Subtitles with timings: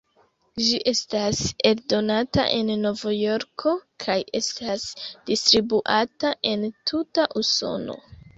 [0.67, 1.41] Ĝi estas
[1.71, 4.87] eldonata en Novjorko kaj estas
[5.29, 8.01] distribuata en tuta Usono.